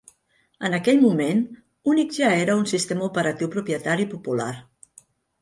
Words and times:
En 0.69 0.75
aquell 0.77 1.03
moment, 1.03 1.43
Unix 1.91 2.17
ja 2.23 2.31
era 2.47 2.57
un 2.61 2.65
sistema 2.73 3.07
operatiu 3.09 3.53
propietari 3.59 4.09
popular. 4.17 4.51